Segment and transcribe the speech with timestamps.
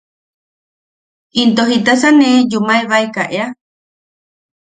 [1.41, 3.47] Into jitasa ne yuumabaeka ea.